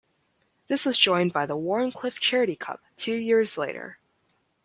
[0.65, 3.99] This was joined by the Wharncliffe Charity Cup two years later.